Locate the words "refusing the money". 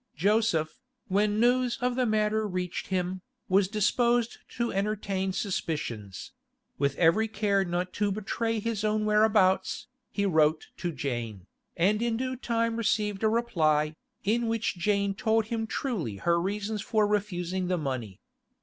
17.05-18.19